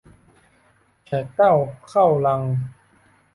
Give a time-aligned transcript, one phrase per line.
[1.05, 1.53] แขกเต้า
[1.89, 2.41] เข้ารัง